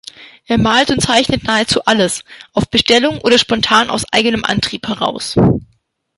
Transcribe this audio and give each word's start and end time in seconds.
Er 0.47 0.57
malte 0.57 0.93
und 0.93 0.99
zeichnete 0.99 1.45
nahezu 1.45 1.85
alles, 1.85 2.23
auf 2.53 2.67
Bestellung 2.71 3.19
oder 3.19 3.37
spontan 3.37 3.91
aus 3.91 4.03
eigenem 4.11 4.43
Antrieb 4.43 4.87
heraus. 4.87 5.35